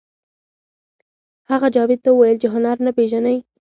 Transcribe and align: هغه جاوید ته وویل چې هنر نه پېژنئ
هغه 1.49 1.67
جاوید 1.75 1.99
ته 2.05 2.09
وویل 2.11 2.37
چې 2.41 2.47
هنر 2.53 2.75
نه 2.85 2.91
پېژنئ 2.97 3.37